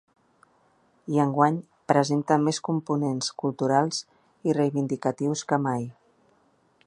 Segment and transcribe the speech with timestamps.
[1.15, 1.59] I enguany
[1.91, 4.01] presenta més components culturals
[4.51, 5.87] i reivindicatius que mai.